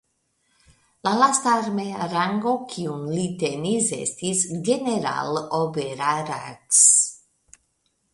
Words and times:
La 1.07 1.11
lasta 1.23 1.51
armea 1.57 2.07
rango 2.13 2.53
kiun 2.71 3.03
li 3.17 3.25
tenis 3.43 3.89
estis 3.97 4.41
"Generaloberarzt". 4.71 7.61